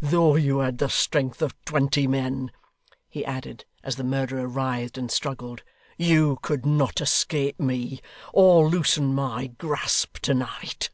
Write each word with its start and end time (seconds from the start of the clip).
Though 0.00 0.34
you 0.34 0.58
had 0.58 0.78
the 0.78 0.88
strength 0.88 1.40
of 1.40 1.54
twenty 1.64 2.08
men,' 2.08 2.50
he 3.08 3.24
added, 3.24 3.64
as 3.84 3.94
the 3.94 4.02
murderer 4.02 4.48
writhed 4.48 4.98
and 4.98 5.08
struggled, 5.08 5.62
'you 5.96 6.40
could 6.42 6.66
not 6.66 7.00
escape 7.00 7.60
me 7.60 8.00
or 8.32 8.68
loosen 8.68 9.14
my 9.14 9.46
grasp 9.46 10.18
to 10.22 10.34
night! 10.34 10.90